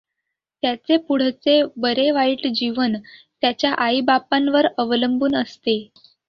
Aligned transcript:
त्याचे 0.63 0.95
पुढचे 0.99 1.61
बरे-वाईट 1.77 2.47
जीवन 2.55 2.95
त्याच्या 3.43 3.71
आईबापांवर 3.77 4.67
अवलंबून 4.77 5.35
असते. 5.35 5.77